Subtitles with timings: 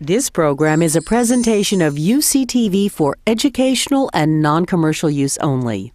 [0.00, 5.94] This program is a presentation of UCTV for educational and non commercial use only.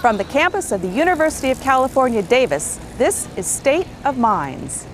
[0.00, 4.88] From the campus of the University of California, Davis, this is State of Minds.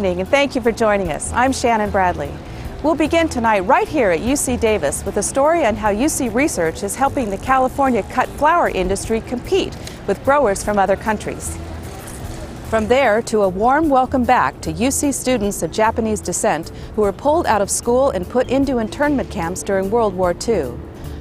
[0.00, 1.30] Evening, and thank you for joining us.
[1.34, 2.30] I'm Shannon Bradley.
[2.82, 6.82] We'll begin tonight right here at UC Davis with a story on how UC research
[6.82, 9.76] is helping the California cut flower industry compete
[10.06, 11.58] with growers from other countries.
[12.70, 17.12] From there to a warm welcome back to UC students of Japanese descent who were
[17.12, 20.72] pulled out of school and put into internment camps during World War II.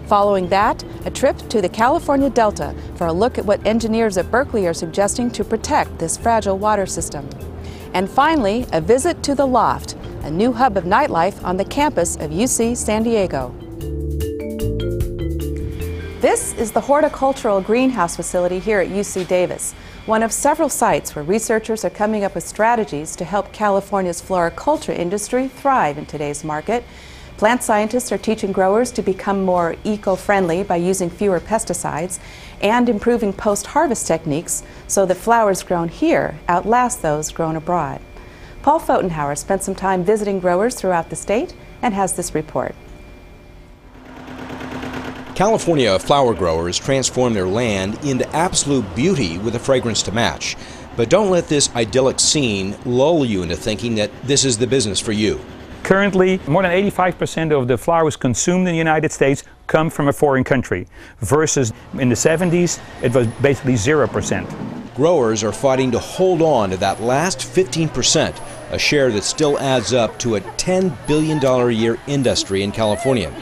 [0.08, 4.32] Following that, a trip to the California Delta for a look at what engineers at
[4.32, 7.28] Berkeley are suggesting to protect this fragile water system.
[7.94, 12.16] And finally, a visit to the Loft, a new hub of nightlife on the campus
[12.18, 13.54] of UC San Diego.
[16.22, 19.74] This is the horticultural greenhouse facility here at UC Davis,
[20.06, 24.92] one of several sites where researchers are coming up with strategies to help California's floriculture
[24.92, 26.84] industry thrive in today's market.
[27.40, 32.20] Plant scientists are teaching growers to become more eco friendly by using fewer pesticides
[32.60, 38.02] and improving post harvest techniques so that flowers grown here outlast those grown abroad.
[38.62, 42.76] Paul Fotenhauer spent some time visiting growers throughout the state and has this report.
[45.34, 50.58] California flower growers transform their land into absolute beauty with a fragrance to match.
[50.98, 55.00] But don't let this idyllic scene lull you into thinking that this is the business
[55.00, 55.40] for you.
[55.84, 60.14] Currently, more than 85% of the flowers consumed in the United States come from a
[60.14, 60.88] foreign country,
[61.20, 64.96] versus in the 70s, it was basically 0%.
[64.96, 68.40] Growers are fighting to hold on to that last 15%,
[68.72, 73.34] a share that still adds up to a $10 billion a year industry in California.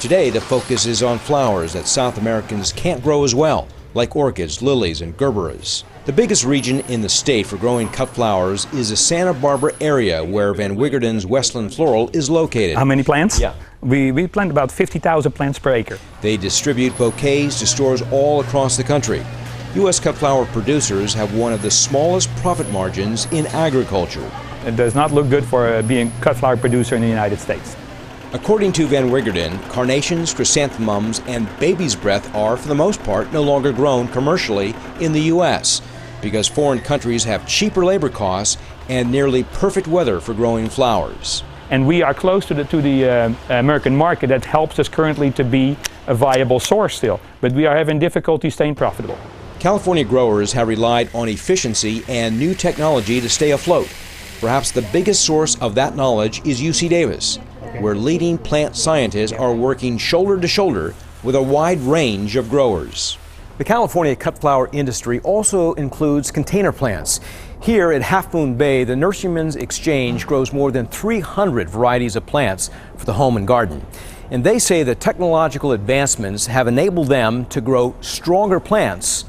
[0.00, 4.62] Today, the focus is on flowers that South Americans can't grow as well, like orchids,
[4.62, 5.84] lilies, and gerberas.
[6.04, 10.24] The biggest region in the state for growing cut flowers is the Santa Barbara area
[10.24, 12.74] where Van Wingerden's Westland Floral is located.
[12.74, 13.38] How many plants?
[13.38, 13.54] Yeah.
[13.82, 16.00] We, we plant about 50,000 plants per acre.
[16.20, 19.24] They distribute bouquets to stores all across the country.
[19.76, 20.00] U.S.
[20.00, 24.28] cut flower producers have one of the smallest profit margins in agriculture.
[24.66, 27.76] It does not look good for uh, being cut flower producer in the United States.
[28.32, 33.42] According to Van Wingerden, carnations, chrysanthemums, and baby's breath are, for the most part, no
[33.42, 35.80] longer grown commercially in the U.S.
[36.22, 38.56] because foreign countries have cheaper labor costs
[38.88, 41.42] and nearly perfect weather for growing flowers.
[41.70, 45.30] And we are close to the, to the uh, American market that helps us currently
[45.32, 47.20] to be a viable source still.
[47.40, 49.18] But we are having difficulty staying profitable.
[49.58, 53.88] California growers have relied on efficiency and new technology to stay afloat.
[54.40, 57.38] Perhaps the biggest source of that knowledge is UC Davis
[57.80, 63.16] where leading plant scientists are working shoulder to shoulder with a wide range of growers.
[63.58, 67.20] The California cut flower industry also includes container plants.
[67.60, 72.70] Here at Half Moon Bay, the Nurserymen's Exchange grows more than 300 varieties of plants
[72.96, 73.86] for the home and garden.
[74.30, 79.26] And they say that technological advancements have enabled them to grow stronger plants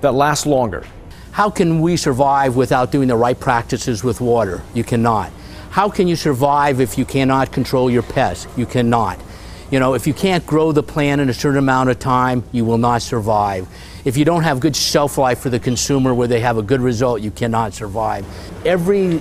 [0.00, 0.84] that last longer.
[1.30, 4.62] How can we survive without doing the right practices with water?
[4.74, 5.30] You cannot.
[5.70, 8.48] How can you survive if you cannot control your pests?
[8.56, 9.20] You cannot.
[9.68, 12.64] You know, if you can't grow the plant in a certain amount of time, you
[12.64, 13.66] will not survive.
[14.04, 16.80] If you don't have good shelf life for the consumer where they have a good
[16.80, 18.24] result, you cannot survive.
[18.64, 19.20] Every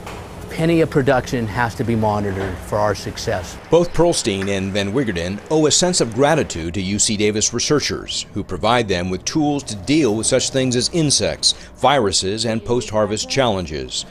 [0.52, 3.58] penny of production has to be monitored for our success.
[3.72, 8.44] Both Pearlstein and Van Wingerden owe a sense of gratitude to UC Davis researchers who
[8.44, 13.30] provide them with tools to deal with such things as insects, viruses, and post harvest
[13.30, 14.06] challenges.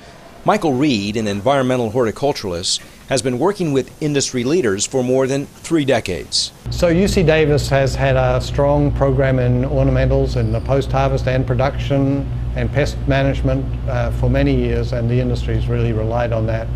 [0.45, 5.85] Michael Reid, an environmental horticulturalist, has been working with industry leaders for more than three
[5.85, 6.53] decades.
[6.71, 12.29] So UC Davis has had a strong program in ornamentals in the post-harvest and production
[12.57, 16.67] and pest management uh, for many years, and the industry has really relied on that.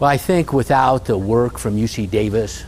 [0.00, 2.64] Well, I think without the work from UC Davis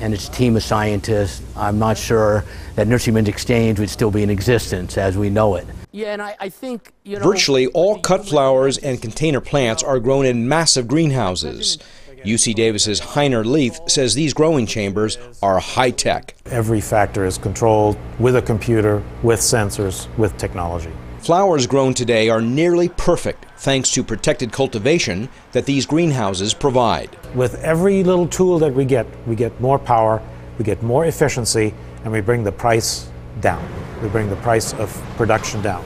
[0.00, 2.44] and its team of scientists, I'm not sure
[2.74, 5.66] that Nurserymen's Exchange would still be in existence as we know it.
[5.92, 7.22] Yeah, and I, I think, you know.
[7.22, 11.78] Virtually all cut flowers and container plants are grown in massive greenhouses.
[12.24, 16.34] UC Davis's Heiner Lieth says these growing chambers are high tech.
[16.46, 20.90] Every factor is controlled with a computer, with sensors, with technology.
[21.18, 27.14] Flowers grown today are nearly perfect thanks to protected cultivation that these greenhouses provide.
[27.34, 30.22] With every little tool that we get, we get more power,
[30.58, 31.74] we get more efficiency,
[32.04, 33.06] and we bring the price
[33.42, 33.66] down.
[34.02, 35.84] We bring the price of production down.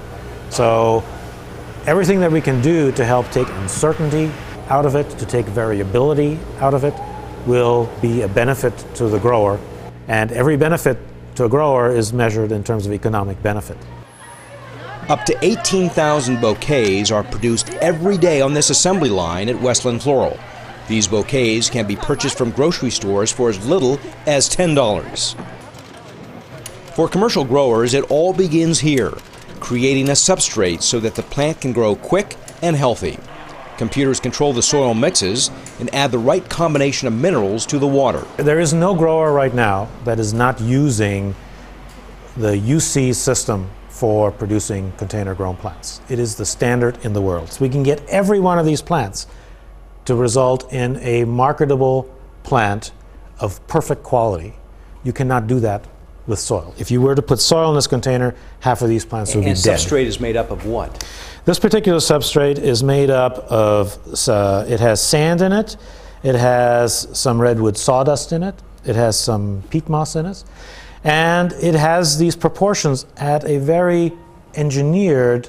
[0.50, 1.02] So
[1.86, 4.30] everything that we can do to help take uncertainty
[4.68, 6.94] out of it, to take variability out of it,
[7.46, 9.58] will be a benefit to the grower.
[10.06, 10.98] And every benefit
[11.36, 13.76] to a grower is measured in terms of economic benefit.
[15.08, 20.38] Up to 18,000 bouquets are produced every day on this assembly line at Westland Floral.
[20.86, 25.34] These bouquets can be purchased from grocery stores for as little as $10.
[26.94, 29.12] For commercial growers, it all begins here,
[29.60, 33.18] creating a substrate so that the plant can grow quick and healthy.
[33.78, 38.26] Computers control the soil mixes and add the right combination of minerals to the water.
[38.36, 41.34] There is no grower right now that is not using
[42.36, 46.00] the UC system for producing container grown plants.
[46.08, 47.52] It is the standard in the world.
[47.52, 49.28] So we can get every one of these plants
[50.06, 52.90] to result in a marketable plant
[53.38, 54.54] of perfect quality.
[55.04, 55.86] You cannot do that
[56.28, 56.74] with soil.
[56.78, 59.56] If you were to put soil in this container, half of these plants would And
[59.56, 59.78] be dead.
[59.78, 61.04] substrate is made up of what?
[61.44, 63.98] This particular substrate is made up of,
[64.28, 65.76] uh, it has sand in it,
[66.22, 68.54] it has some redwood sawdust in it,
[68.84, 70.44] it has some peat moss in it,
[71.04, 74.12] and it has these proportions at a very
[74.54, 75.48] engineered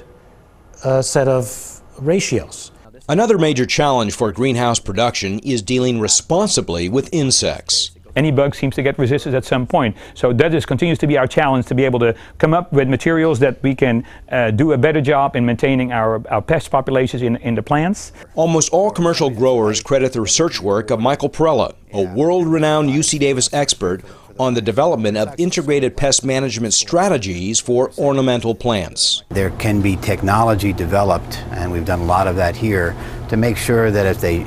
[0.84, 2.70] uh, set of ratios.
[3.08, 7.90] Another major challenge for greenhouse production is dealing responsibly with insects.
[8.16, 9.96] Any bug seems to get resisted at some point.
[10.14, 12.88] So that is continues to be our challenge to be able to come up with
[12.88, 17.22] materials that we can uh, do a better job in maintaining our, our pest populations
[17.22, 18.12] in, in the plants.
[18.34, 23.18] Almost all commercial growers credit the research work of Michael Parrella, a world renowned UC
[23.18, 24.02] Davis expert
[24.40, 29.22] on the development of integrated pest management strategies for ornamental plants.
[29.28, 32.96] There can be technology developed, and we've done a lot of that here,
[33.28, 34.46] to make sure that if they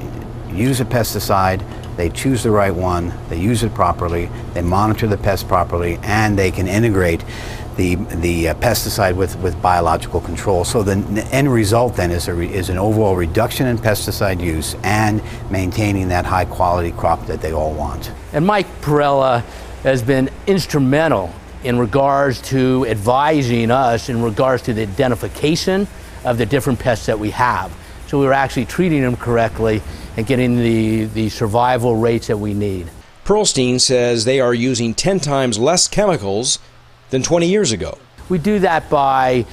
[0.51, 1.61] use a pesticide,
[1.97, 6.37] they choose the right one, they use it properly, they monitor the pest properly, and
[6.37, 7.23] they can integrate
[7.75, 10.63] the, the uh, pesticide with, with biological control.
[10.63, 14.41] So the n- end result then is, a re, is an overall reduction in pesticide
[14.41, 18.11] use and maintaining that high quality crop that they all want.
[18.31, 19.41] And Mike Parrella
[19.83, 25.87] has been instrumental in regards to advising us in regards to the identification
[26.25, 27.71] of the different pests that we have.
[28.13, 29.81] So we were actually treating them correctly
[30.17, 32.87] and getting the, the survival rates that we need.
[33.25, 36.59] Pearlstein says they are using 10 times less chemicals
[37.09, 37.97] than 20 years ago.
[38.29, 39.47] We do that by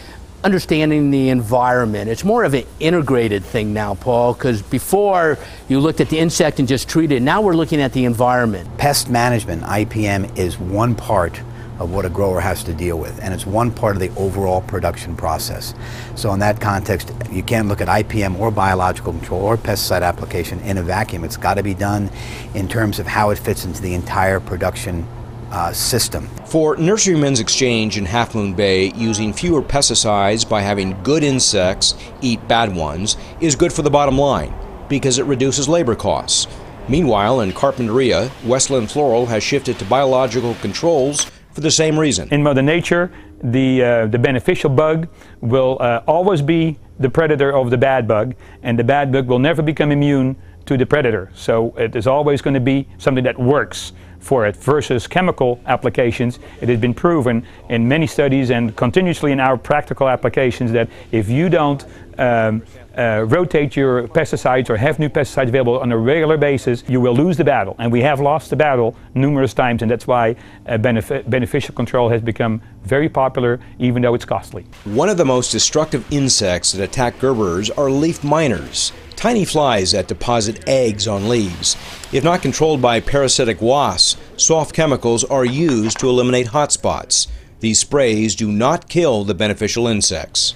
[0.44, 2.10] understanding the environment.
[2.10, 5.38] It's more of an integrated thing now, Paul, because before
[5.70, 7.22] you looked at the insect and just treated it.
[7.22, 8.76] Now we're looking at the environment.
[8.76, 11.40] Pest management, IPM, is one part
[11.80, 14.60] of what a grower has to deal with, and it's one part of the overall
[14.60, 15.74] production process.
[16.14, 20.60] So, in that context, you can't look at IPM or biological control or pesticide application
[20.60, 21.24] in a vacuum.
[21.24, 22.10] It's got to be done
[22.54, 25.06] in terms of how it fits into the entire production
[25.50, 26.28] uh, system.
[26.46, 32.46] For Nurserymen's Exchange in Half Moon Bay, using fewer pesticides by having good insects eat
[32.46, 34.54] bad ones is good for the bottom line
[34.88, 36.46] because it reduces labor costs.
[36.88, 41.30] Meanwhile, in Carpinteria, Westland Floral has shifted to biological controls
[41.60, 42.26] for the same reason.
[42.30, 43.12] In Mother Nature,
[43.42, 45.08] the, uh, the beneficial bug
[45.42, 49.38] will uh, always be the predator of the bad bug, and the bad bug will
[49.38, 51.30] never become immune to the predator.
[51.34, 56.38] So it is always going to be something that works for it versus chemical applications.
[56.60, 61.28] It has been proven in many studies and continuously in our practical applications that if
[61.28, 61.84] you don't
[62.18, 62.62] um,
[62.96, 67.14] uh, rotate your pesticides or have new pesticides available on a regular basis, you will
[67.14, 67.74] lose the battle.
[67.78, 70.36] And we have lost the battle numerous times, and that's why
[70.66, 74.66] uh, benefi- beneficial control has become very popular, even though it's costly.
[74.84, 80.08] One of the most destructive insects that attack Gerbers are leaf miners, tiny flies that
[80.08, 81.76] deposit eggs on leaves.
[82.10, 87.26] If not controlled by parasitic wasps, soft chemicals are used to eliminate hotspots.
[87.60, 90.54] These sprays do not kill the beneficial insects.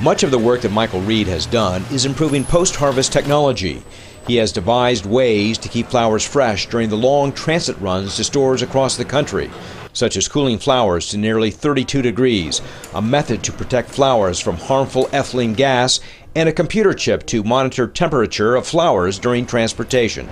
[0.00, 3.82] Much of the work that Michael Reid has done is improving post harvest technology.
[4.28, 8.62] He has devised ways to keep flowers fresh during the long transit runs to stores
[8.62, 9.50] across the country,
[9.92, 12.62] such as cooling flowers to nearly 32 degrees,
[12.94, 15.98] a method to protect flowers from harmful ethylene gas,
[16.34, 20.28] and a computer chip to monitor temperature of flowers during transportation.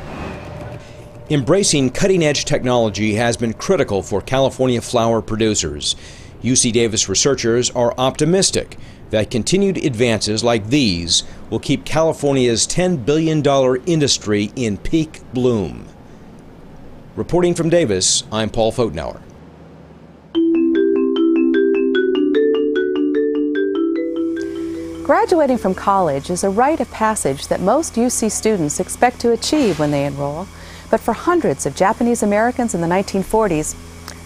[1.29, 5.95] Embracing cutting edge technology has been critical for California flower producers.
[6.43, 8.77] UC Davis researchers are optimistic
[9.11, 13.45] that continued advances like these will keep California's $10 billion
[13.87, 15.87] industry in peak bloom.
[17.17, 19.21] Reporting from Davis, I'm Paul Fotenauer.
[25.11, 29.81] Graduating from college is a rite of passage that most UC students expect to achieve
[29.81, 30.47] when they enroll.
[30.89, 33.75] But for hundreds of Japanese Americans in the 1940s,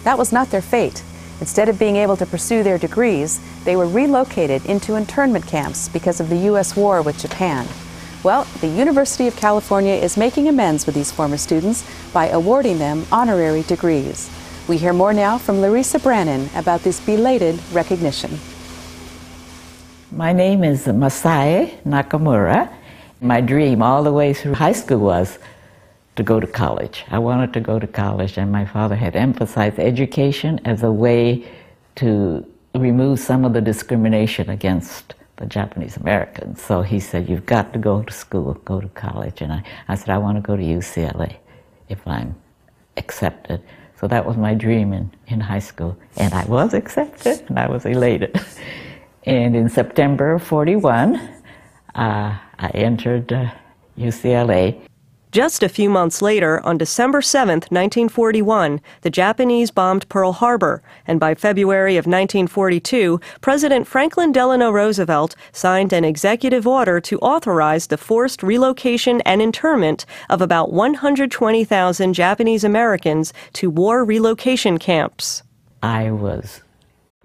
[0.03, 1.01] that was not their fate.
[1.39, 6.19] Instead of being able to pursue their degrees, they were relocated into internment camps because
[6.19, 6.75] of the U.S.
[6.75, 7.65] war with Japan.
[8.23, 13.07] Well, the University of California is making amends with these former students by awarding them
[13.11, 14.29] honorary degrees.
[14.67, 18.39] We hear more now from Larissa Brannon about this belated recognition.
[20.15, 22.73] My name is Masai Nakamura.
[23.19, 25.39] My dream all the way through high school was
[26.15, 27.03] to go to college.
[27.11, 31.45] I wanted to go to college, and my father had emphasized education as a way
[31.95, 36.61] to remove some of the discrimination against the Japanese Americans.
[36.61, 39.41] So he said, You've got to go to school, go to college.
[39.41, 41.35] And I, I said, I want to go to UCLA
[41.89, 42.35] if I'm
[42.95, 43.61] accepted.
[43.99, 45.97] So that was my dream in, in high school.
[46.15, 48.39] And I was accepted, and I was elated.
[49.25, 51.15] and in September of 41,
[51.95, 53.51] uh, I entered uh,
[53.97, 54.79] UCLA.
[55.31, 61.19] Just a few months later, on December 7, 1941, the Japanese bombed Pearl Harbor, and
[61.19, 67.97] by February of 1942, President Franklin Delano Roosevelt signed an executive order to authorize the
[67.97, 75.43] forced relocation and internment of about 120,000 Japanese Americans to war relocation camps.
[75.83, 76.61] I was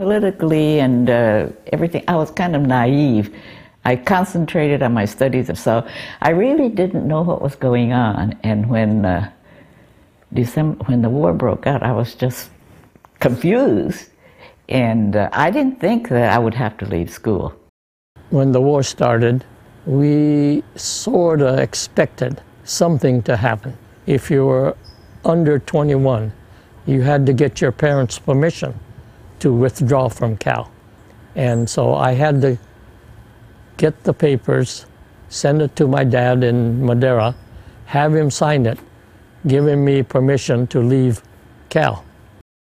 [0.00, 3.36] politically and uh, everything, I was kind of naive.
[3.84, 5.86] I concentrated on my studies, and so
[6.22, 8.38] I really didn't know what was going on.
[8.42, 9.30] And when uh,
[10.32, 12.48] December, when the war broke out, I was just
[13.18, 14.08] confused,
[14.70, 17.54] and uh, I didn't think that I would have to leave school.
[18.30, 19.44] When the war started,
[19.84, 23.76] we sort of expected something to happen.
[24.06, 24.78] If you were
[25.26, 26.32] under 21,
[26.86, 28.72] you had to get your parents' permission
[29.40, 30.70] to withdraw from Cal.
[31.34, 32.58] And so I had to
[33.76, 34.86] get the papers,
[35.28, 37.34] send it to my dad in Madera,
[37.86, 38.78] have him sign it,
[39.46, 41.22] giving me permission to leave
[41.68, 42.04] Cal.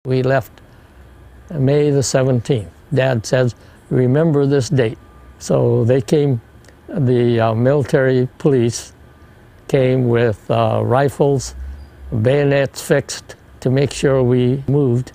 [0.05, 0.61] We left
[1.51, 2.69] May the 17th.
[2.93, 3.55] Dad says,
[3.89, 4.97] remember this date.
[5.39, 6.41] So they came,
[6.87, 8.93] the uh, military police
[9.67, 11.55] came with uh, rifles,
[12.21, 15.11] bayonets fixed to make sure we moved.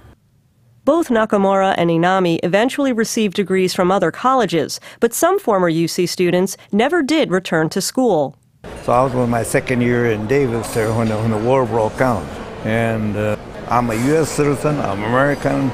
[0.84, 6.56] Both Nakamura and Inami eventually received degrees from other colleges, but some former UC students
[6.72, 8.36] never did return to school.
[8.84, 11.66] So I was in my second year in Davis there when the, when the war
[11.66, 12.24] broke out.
[12.64, 13.36] And uh,
[13.68, 14.30] I'm a U.S.
[14.30, 15.70] citizen, I'm American,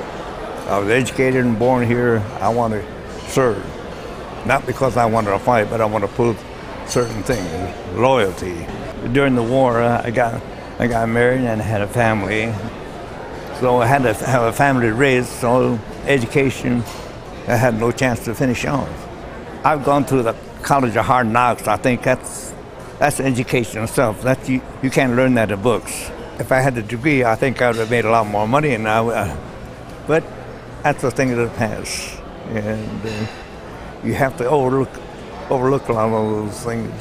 [0.66, 2.18] I was educated and born here.
[2.40, 2.84] I want to
[3.30, 3.64] serve.
[4.46, 6.42] Not because I wanted to fight, but I want to prove
[6.88, 8.66] certain things, loyalty.
[9.12, 10.42] During the war, uh, I got,
[10.80, 12.52] I got married and had a family.
[13.60, 16.84] So I had to have a family to raise, so education,
[17.48, 18.86] I had no chance to finish on.
[19.64, 21.66] I've gone through the College of Hard Knocks.
[21.66, 22.52] I think that's
[22.98, 24.20] that's education itself.
[24.22, 26.10] That you, you can't learn that in books.
[26.38, 28.74] If I had the degree, I think I would have made a lot more money.
[28.74, 29.36] And I, uh,
[30.06, 30.22] but
[30.82, 32.20] that's a thing of the past,
[32.50, 33.26] and uh,
[34.04, 34.90] you have to overlook
[35.48, 36.92] overlook a lot of those things.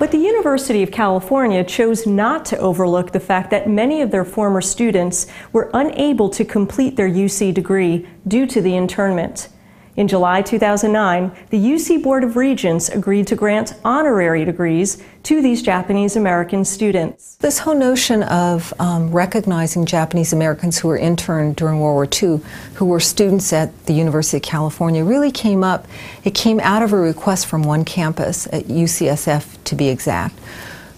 [0.00, 4.24] But the University of California chose not to overlook the fact that many of their
[4.24, 9.50] former students were unable to complete their UC degree due to the internment.
[9.96, 15.62] In July 2009, the UC Board of Regents agreed to grant honorary degrees to these
[15.62, 17.36] Japanese American students.
[17.36, 22.40] This whole notion of um, recognizing Japanese Americans who were interned during World War II,
[22.74, 25.86] who were students at the University of California, really came up.
[26.22, 30.38] It came out of a request from one campus, at UCSF to be exact,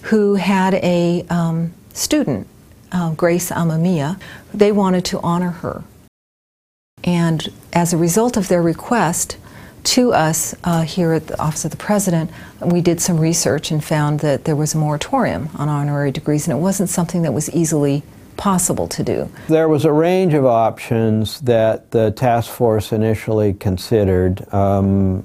[0.03, 2.47] who had a um, student,
[2.93, 4.21] uh, Grace Amemiya.
[4.53, 5.83] They wanted to honor her.
[7.05, 9.37] And as a result of their request
[9.85, 12.31] to us uh, here at the Office of the President,
[12.61, 16.57] we did some research and found that there was a moratorium on honorary degrees, and
[16.57, 18.03] it wasn't something that was easily
[18.37, 19.31] possible to do.
[19.49, 25.23] There was a range of options that the task force initially considered, um,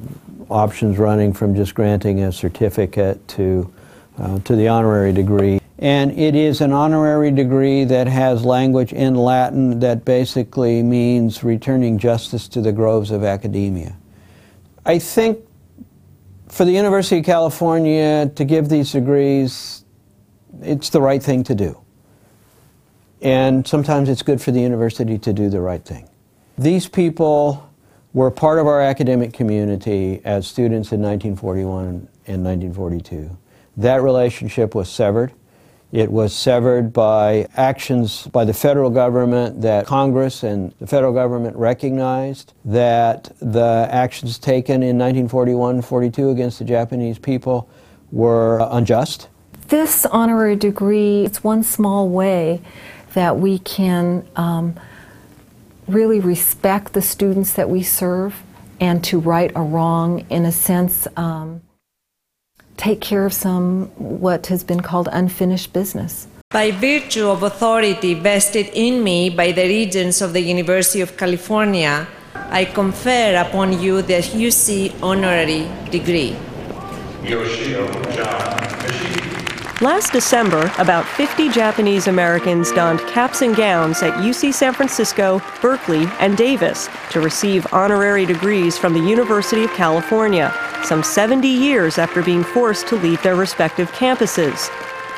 [0.50, 3.72] options running from just granting a certificate to,
[4.20, 5.60] uh, to the honorary degree.
[5.80, 12.00] And it is an honorary degree that has language in Latin that basically means returning
[12.00, 13.96] justice to the groves of academia.
[14.86, 15.40] I think
[16.48, 19.84] for the University of California to give these degrees,
[20.62, 21.80] it's the right thing to do.
[23.22, 26.08] And sometimes it's good for the university to do the right thing.
[26.58, 27.70] These people
[28.14, 33.38] were part of our academic community as students in 1941 and 1942.
[33.78, 35.34] That relationship was severed.
[35.92, 41.56] It was severed by actions by the federal government that Congress and the federal government
[41.56, 47.70] recognized that the actions taken in 1941 42 against the Japanese people
[48.12, 49.30] were unjust.
[49.70, 52.62] This honorary degree, it's one small way
[53.14, 54.76] that we can um,
[55.88, 58.44] really respect the students that we serve
[58.80, 61.62] and to right a wrong, in a sense, um,
[62.78, 66.28] take care of some what has been called unfinished business.
[66.52, 72.08] By virtue of authority vested in me by the Regents of the University of California,
[72.36, 76.38] I confer upon you the UC honorary degree.
[79.82, 86.08] Last December, about 50 Japanese Americans donned caps and gowns at UC San Francisco, Berkeley,
[86.20, 90.52] and Davis to receive honorary degrees from the University of California,
[90.88, 94.72] some 70 years after being forced to leave their respective campuses.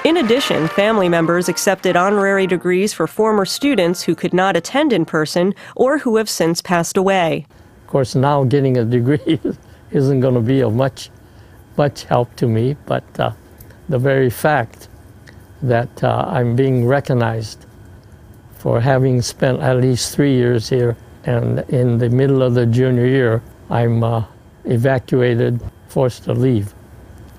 [0.04, 5.06] In addition, family members accepted honorary degrees for former students who could not attend in
[5.06, 7.46] person or who have since passed away.
[7.84, 9.40] Of course, now getting a degree
[9.92, 11.12] isn't going to be of much,
[11.78, 13.34] much help to me, but uh,
[13.90, 14.90] the very fact
[15.62, 17.68] that uh, I'm being recognized
[18.58, 23.06] for having spent at least three years here, and in the middle of the junior
[23.06, 24.24] year, I'm uh,
[24.66, 26.74] evacuated, forced to leave,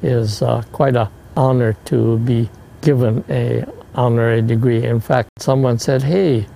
[0.02, 2.48] is uh, quite an honor to be
[2.80, 4.84] given a honorary degree.
[4.84, 6.46] In fact, someone said, "Hey,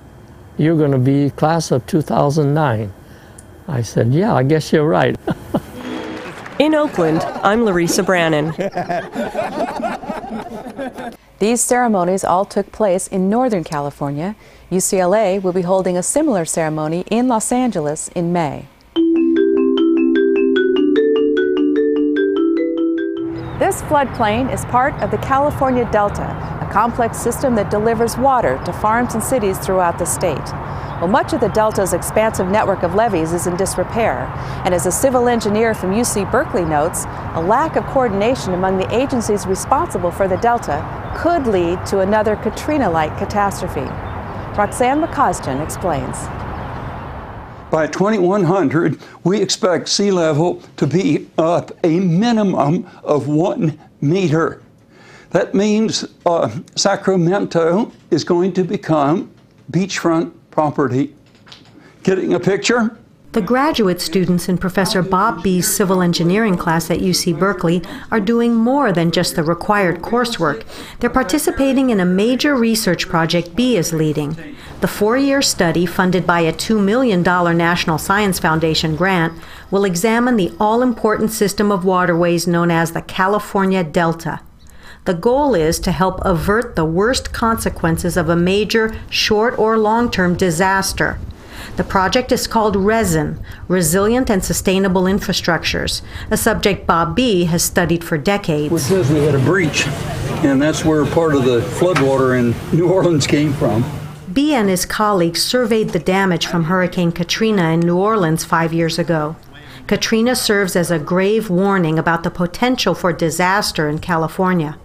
[0.57, 2.93] you're going to be class of 2009."
[3.69, 5.17] I said, "Yeah, I guess you're right."
[6.61, 8.55] In Oakland, I'm Larissa Brannon.
[11.41, 14.37] These ceremonies all took place in Northern California.
[14.71, 18.67] UCLA will be holding a similar ceremony in Los Angeles in May.
[23.57, 26.27] This floodplain is part of the California Delta,
[26.61, 30.45] a complex system that delivers water to farms and cities throughout the state.
[30.99, 34.27] Well, much of the Delta's expansive network of levees is in disrepair,
[34.65, 38.93] and as a civil engineer from UC Berkeley notes, a lack of coordination among the
[38.93, 40.83] agencies responsible for the Delta
[41.17, 43.89] could lead to another Katrina-like catastrophe.
[44.59, 46.17] Roxanne Makasdjian explains.
[47.75, 54.63] By 2100, we expect sea level to be up a minimum of one meter.
[55.31, 59.33] That means uh, Sacramento is going to become
[59.73, 61.17] beachfront property.
[62.05, 62.97] Getting a picture?
[63.35, 68.55] The graduate students in Professor Bob Bea's civil engineering class at UC Berkeley are doing
[68.55, 70.63] more than just the required coursework.
[71.01, 74.37] They're participating in a major research project Bea is leading.
[74.83, 79.33] The four year study, funded by a $2 million National Science Foundation grant,
[79.69, 84.43] will examine the all important system of waterways known as the California Delta.
[85.07, 90.09] The goal is to help avert the worst consequences of a major short or long
[90.09, 91.19] term disaster.
[91.77, 98.05] The project is called RESIN, Resilient and Sustainable Infrastructures, a subject Bob Bea has studied
[98.05, 98.73] for decades.
[98.73, 99.87] It says we had a breach,
[100.45, 103.85] and that's where part of the floodwater in New Orleans came from.
[104.33, 108.99] Bea and his colleagues surveyed the damage from Hurricane Katrina in New Orleans five years
[108.99, 109.37] ago.
[109.87, 114.79] Katrina serves as a grave warning about the potential for disaster in California.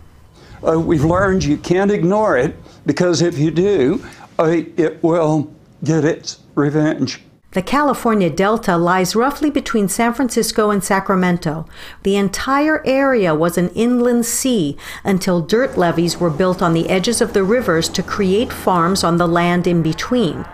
[0.68, 2.56] Uh, we've learned you can't ignore it
[2.86, 4.06] because if you do,
[4.38, 5.54] uh, it will
[5.84, 7.22] get its revenge.
[7.54, 11.66] The California Delta lies roughly between San Francisco and Sacramento.
[12.04, 17.22] The entire area was an inland sea until dirt levees were built on the edges
[17.22, 20.46] of the rivers to create farms on the land in between.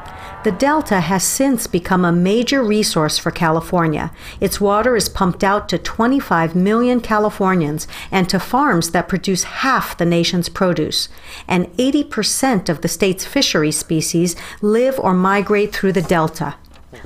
[0.46, 4.12] The Delta has since become a major resource for California.
[4.40, 9.98] Its water is pumped out to 25 million Californians and to farms that produce half
[9.98, 11.10] the nation's produce.
[11.48, 16.54] And 80% of the state's fishery species live or migrate through the Delta.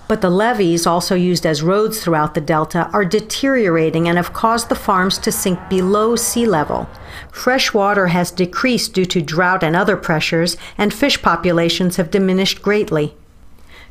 [0.10, 4.68] But the levees, also used as roads throughout the delta, are deteriorating and have caused
[4.68, 6.90] the farms to sink below sea level.
[7.32, 12.62] Fresh water has decreased due to drought and other pressures, and fish populations have diminished
[12.62, 13.16] greatly.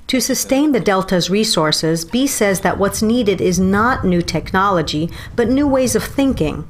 [0.09, 5.51] To sustain the Delta's resources, Bea says that what's needed is not new technology, but
[5.51, 6.67] new ways of thinking.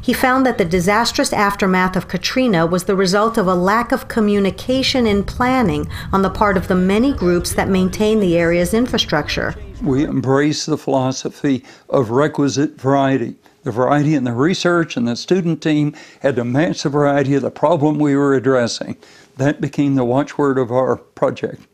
[0.00, 4.08] He found that the disastrous aftermath of Katrina was the result of a lack of
[4.08, 9.54] communication and planning on the part of the many groups that maintain the area's infrastructure.
[9.82, 13.36] We embrace the philosophy of requisite variety.
[13.64, 17.42] The variety in the research and the student team had to match the variety of
[17.42, 18.96] the problem we were addressing.
[19.36, 21.66] That became the watchword of our project.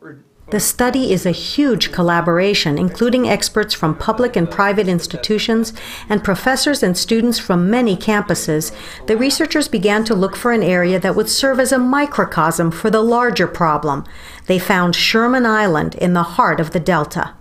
[0.51, 5.73] The study is a huge collaboration, including experts from public and private institutions
[6.09, 8.71] and professors and students from many campuses.
[9.07, 12.91] The researchers began to look for an area that would serve as a microcosm for
[12.91, 14.05] the larger problem.
[14.47, 17.33] They found Sherman Island in the heart of the Delta.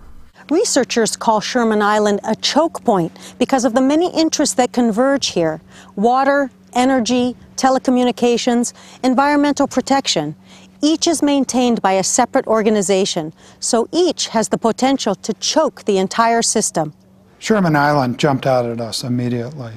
[0.50, 5.60] Researchers call Sherman Island a choke point because of the many interests that converge here
[5.94, 10.34] water, energy, telecommunications, environmental protection.
[10.80, 15.98] Each is maintained by a separate organization, so each has the potential to choke the
[15.98, 16.92] entire system.
[17.38, 19.72] Sherman Island jumped out at us immediately.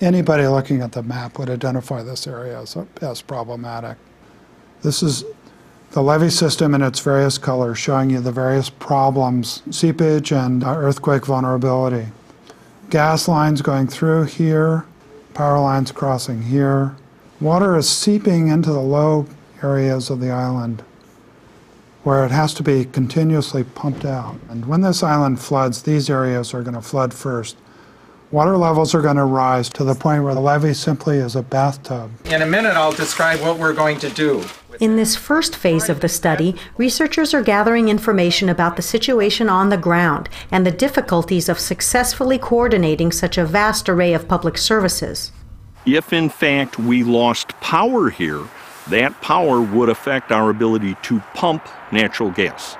[0.00, 3.96] Anybody looking at the map would identify this area as, as problematic.
[4.82, 5.24] This is
[5.90, 11.26] the levee system in its various colors showing you the various problems, seepage and earthquake
[11.26, 12.08] vulnerability.
[12.90, 14.84] Gas lines going through here,
[15.34, 16.94] power lines crossing here.
[17.40, 19.26] Water is seeping into the low
[19.62, 20.82] areas of the island
[22.04, 24.36] where it has to be continuously pumped out.
[24.48, 27.56] And when this island floods, these areas are going to flood first.
[28.30, 31.42] Water levels are going to rise to the point where the levee simply is a
[31.42, 32.10] bathtub.
[32.26, 34.44] In a minute, I'll describe what we're going to do.
[34.80, 39.70] In this first phase of the study, researchers are gathering information about the situation on
[39.70, 45.32] the ground and the difficulties of successfully coordinating such a vast array of public services.
[45.86, 48.44] If in fact we lost power here,
[48.90, 52.76] that power would affect our ability to pump natural gas.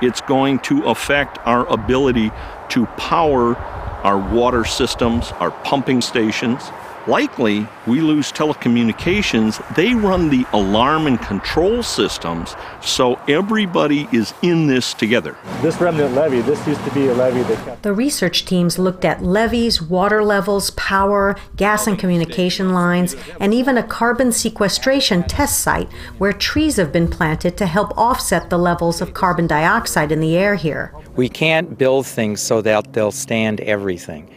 [0.00, 2.30] It's going to affect our ability
[2.70, 6.70] to power our water systems, our pumping stations.
[7.08, 9.66] Likely, we lose telecommunications.
[9.74, 15.34] They run the alarm and control systems, so everybody is in this together.
[15.62, 17.82] This remnant levee, this used to be a levee that kept.
[17.82, 23.78] The research teams looked at levees, water levels, power, gas and communication lines, and even
[23.78, 29.00] a carbon sequestration test site where trees have been planted to help offset the levels
[29.00, 30.92] of carbon dioxide in the air here.
[31.16, 34.28] We can't build things so that they'll stand everything.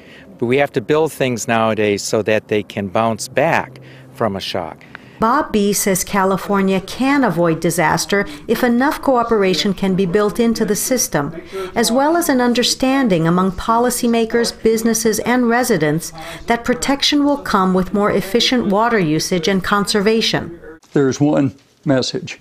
[0.42, 3.80] But we have to build things nowadays so that they can bounce back
[4.16, 4.84] from a shock.
[5.20, 10.76] Bob Bea says California can avoid disaster if enough cooperation can be built into the
[10.76, 11.40] system,
[11.76, 16.12] as well as an understanding among policymakers, businesses, and residents
[16.48, 20.60] that protection will come with more efficient water usage and conservation.
[20.94, 22.40] There's one message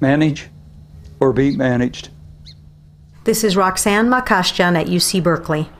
[0.00, 0.48] manage
[1.18, 2.10] or be managed.
[3.24, 5.70] This is Roxanne Makasdjian at UC Berkeley.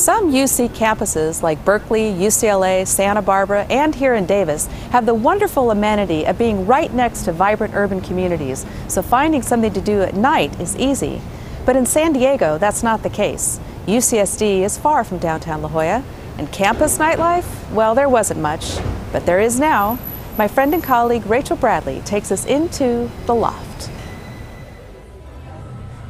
[0.00, 5.70] Some UC campuses like Berkeley, UCLA, Santa Barbara, and here in Davis have the wonderful
[5.70, 10.14] amenity of being right next to vibrant urban communities, so finding something to do at
[10.14, 11.20] night is easy.
[11.66, 13.60] But in San Diego, that's not the case.
[13.84, 16.02] UCSD is far from downtown La Jolla,
[16.38, 18.78] and campus nightlife, well, there wasn't much,
[19.12, 19.98] but there is now.
[20.38, 23.69] My friend and colleague Rachel Bradley takes us into the loft.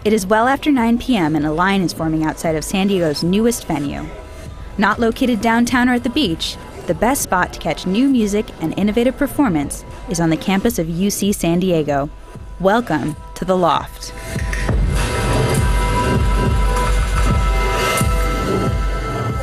[0.03, 1.37] It is well after 9 p.m.
[1.37, 4.07] and a line is forming outside of San Diego's newest venue.
[4.79, 8.73] Not located downtown or at the beach, the best spot to catch new music and
[8.79, 12.09] innovative performance is on the campus of UC San Diego.
[12.61, 14.15] Welcome to the Loft.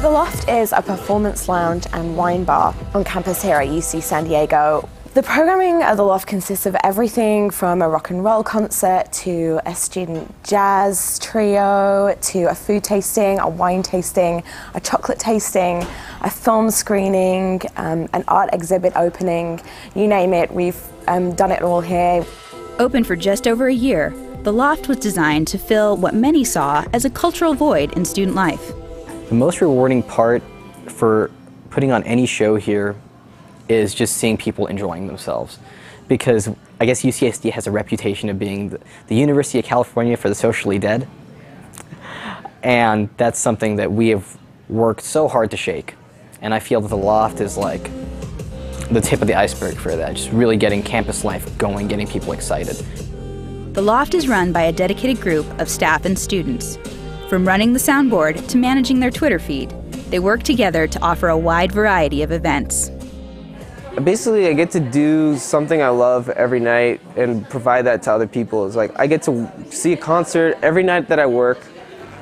[0.02, 4.24] The Loft is a performance lounge and wine bar on campus here at UC San
[4.24, 4.90] Diego.
[5.18, 9.60] The programming at the Loft consists of everything from a rock and roll concert to
[9.66, 14.44] a student jazz trio to a food tasting, a wine tasting,
[14.76, 15.84] a chocolate tasting,
[16.22, 19.60] a film screening, um, an art exhibit opening.
[19.96, 22.24] You name it, we've um, done it all here.
[22.78, 26.86] Open for just over a year, the Loft was designed to fill what many saw
[26.94, 28.72] as a cultural void in student life.
[29.30, 30.44] The most rewarding part
[30.86, 31.32] for
[31.72, 32.96] putting on any show here
[33.70, 35.60] is just seeing people enjoying themselves.
[36.08, 36.50] Because
[36.80, 40.36] I guess UCSD has a reputation of being the, the University of California for the
[40.36, 41.08] socially dead.
[42.64, 44.38] And that's something that we have
[44.70, 45.96] worked so hard to shake.
[46.42, 47.90] And I feel that the loft is like
[48.92, 52.32] the tip of the iceberg for that, just really getting campus life going, getting people
[52.32, 52.76] excited.
[53.74, 56.80] The Loft is run by a dedicated group of staff and students.
[57.30, 59.70] From running the soundboard to managing their Twitter feed,
[60.10, 62.90] they work together to offer a wide variety of events.
[64.04, 68.28] Basically, I get to do something I love every night and provide that to other
[68.28, 68.68] people.
[68.68, 71.58] It's like I get to see a concert every night that I work.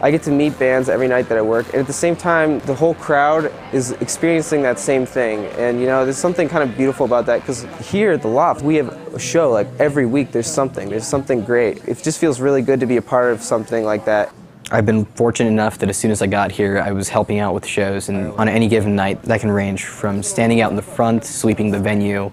[0.02, 2.60] I get to meet bands every night that I work, and at the same time,
[2.60, 5.46] the whole crowd is experiencing that same thing.
[5.58, 8.62] And you know, there's something kind of beautiful about that because here at the Loft,
[8.62, 10.32] we have a show like every week.
[10.32, 10.90] There's something.
[10.90, 11.84] There's something great.
[11.88, 14.34] It just feels really good to be a part of something like that.
[14.72, 17.54] I've been fortunate enough that as soon as I got here, I was helping out
[17.54, 20.82] with shows, and on any given night, that can range from standing out in the
[20.82, 22.32] front, sweeping the venue,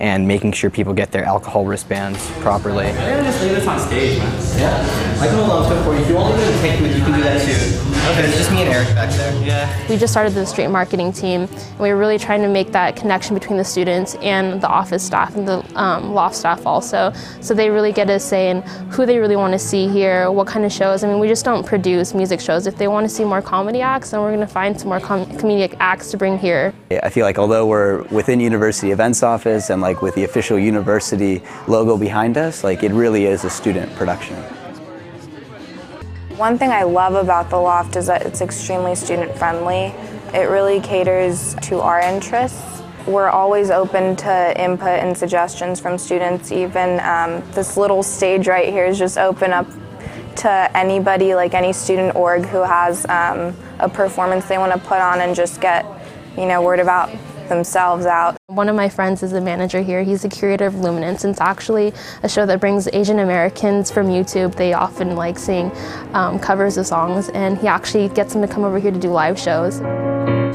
[0.00, 2.86] and making sure people get their alcohol wristbands properly.
[2.92, 4.58] Maybe just leave this on stage, man.
[4.58, 5.07] Yeah.
[5.20, 6.02] I can hold on to it for you.
[6.02, 7.88] If you want me to take with you can do that too.
[8.10, 9.44] Okay, it's just me and Eric back there.
[9.44, 9.88] Yeah.
[9.88, 12.96] We just started the street marketing team, and we were really trying to make that
[12.96, 17.12] connection between the students and the office staff and the um, loft staff also.
[17.40, 20.46] So they really get a say in who they really want to see here, what
[20.46, 21.02] kind of shows.
[21.02, 22.66] I mean, we just don't produce music shows.
[22.66, 25.00] If they want to see more comedy acts, then we're going to find some more
[25.00, 26.72] com- comedic acts to bring here.
[27.02, 31.42] I feel like although we're within University Events Office and like with the official university
[31.66, 34.36] logo behind us, like it really is a student production.
[36.38, 39.86] One thing I love about the Loft is that it's extremely student friendly.
[40.32, 42.80] It really caters to our interests.
[43.08, 46.52] We're always open to input and suggestions from students.
[46.52, 49.66] Even um, this little stage right here is just open up
[50.36, 55.00] to anybody, like any student org who has um, a performance they want to put
[55.00, 55.84] on and just get,
[56.36, 57.10] you know, word about
[57.48, 58.36] themselves out.
[58.46, 60.02] One of my friends is a manager here.
[60.02, 61.24] He's the curator of Luminance.
[61.24, 64.54] It's actually a show that brings Asian Americans from YouTube.
[64.54, 65.72] They often like seeing
[66.14, 69.08] um, covers of songs, and he actually gets them to come over here to do
[69.10, 69.78] live shows.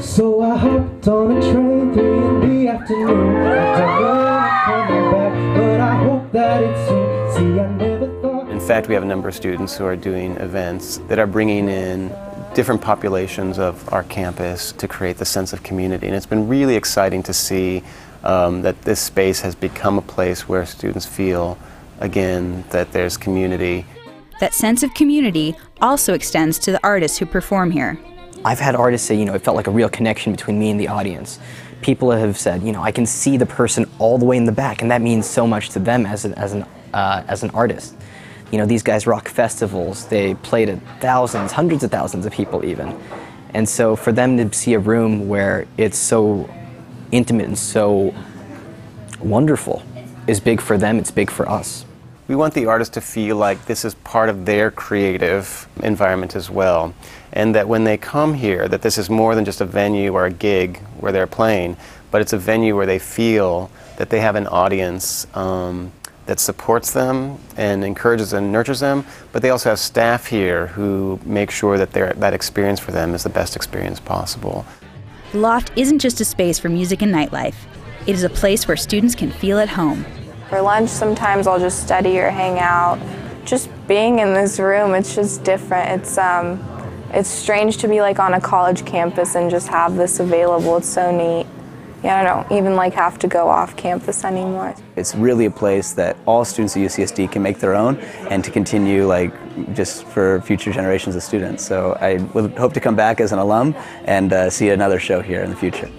[0.04, 3.36] So I hopped on a train three in the afternoon.
[3.46, 7.54] I don't know I'm coming back, but I hope that it's soon.
[7.54, 8.50] See, I never thought.
[8.50, 11.68] In fact, we have a number of students who are doing events that are bringing
[11.68, 12.10] in
[12.54, 16.06] different populations of our campus to create the sense of community.
[16.06, 17.82] And it's been really exciting to see
[18.22, 21.58] um, that this space has become a place where students feel,
[22.00, 23.84] again, that there's community.
[24.40, 27.98] That sense of community also extends to the artists who perform here.
[28.44, 30.78] I've had artists say, you know, it felt like a real connection between me and
[30.78, 31.38] the audience.
[31.82, 34.52] People have said, you know, I can see the person all the way in the
[34.52, 37.50] back, and that means so much to them as, a, as, an, uh, as an
[37.50, 37.94] artist.
[38.54, 40.06] You know, these guys rock festivals.
[40.06, 42.96] They play to thousands, hundreds of thousands of people even.
[43.52, 46.48] And so for them to see a room where it's so
[47.10, 48.14] intimate and so
[49.18, 49.82] wonderful
[50.28, 51.84] is big for them, it's big for us.
[52.28, 56.48] We want the artist to feel like this is part of their creative environment as
[56.48, 56.94] well.
[57.32, 60.26] And that when they come here, that this is more than just a venue or
[60.26, 61.76] a gig where they're playing,
[62.12, 65.90] but it's a venue where they feel that they have an audience um,
[66.26, 71.20] that supports them and encourages and nurtures them, but they also have staff here who
[71.24, 74.64] make sure that their that experience for them is the best experience possible.
[75.32, 77.56] The Loft isn't just a space for music and nightlife.
[78.06, 80.04] It is a place where students can feel at home.
[80.48, 82.98] For lunch, sometimes I'll just study or hang out.
[83.44, 86.02] Just being in this room, it's just different.
[86.02, 86.62] It's um,
[87.12, 90.76] it's strange to be like on a college campus and just have this available.
[90.76, 91.46] It's so neat.
[92.04, 94.74] Yeah, I don't even like have to go off campus anymore.
[94.94, 97.96] It's really a place that all students at UCSD can make their own
[98.28, 99.32] and to continue like
[99.74, 101.64] just for future generations of students.
[101.64, 105.22] So I would hope to come back as an alum and uh, see another show
[105.22, 105.90] here in the future.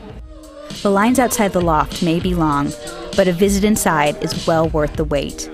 [0.84, 2.72] The lines outside the loft may be long,
[3.16, 5.50] but a visit inside is well worth the wait.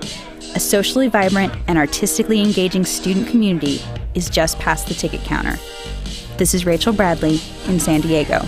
[0.54, 3.80] A socially vibrant and artistically engaging student community
[4.12, 5.56] is just past the ticket counter.
[6.36, 8.46] This is Rachel Bradley in San Diego.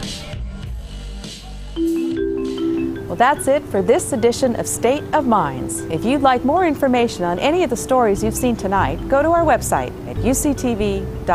[3.15, 5.83] Well, that's it for this edition of State of Minds.
[5.83, 9.29] If you'd like more information on any of the stories you've seen tonight, go to
[9.29, 11.29] our website at uctv.tv.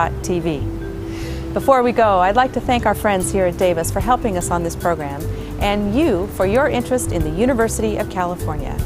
[1.53, 4.51] Before we go, I'd like to thank our friends here at Davis for helping us
[4.51, 5.21] on this program
[5.61, 8.77] and you for your interest in the University of California.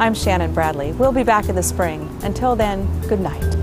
[0.00, 0.90] I'm Shannon Bradley.
[0.90, 2.10] We'll be back in the spring.
[2.24, 3.61] Until then, good night.